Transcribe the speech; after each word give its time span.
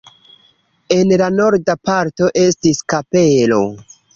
En 0.95 1.11
la 1.21 1.27
norda 1.35 1.75
parto 1.91 2.33
estis 2.47 2.83
kapelo. 2.95 3.63